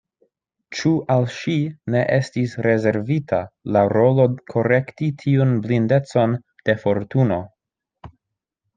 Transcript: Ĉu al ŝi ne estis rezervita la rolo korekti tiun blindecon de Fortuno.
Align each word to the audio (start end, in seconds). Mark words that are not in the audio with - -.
Ĉu 0.77 0.93
al 1.15 1.27
ŝi 1.39 1.57
ne 1.95 2.01
estis 2.15 2.55
rezervita 2.69 3.43
la 3.77 3.85
rolo 3.95 4.27
korekti 4.57 5.13
tiun 5.23 5.55
blindecon 5.69 6.37
de 6.67 6.81
Fortuno. 6.87 7.43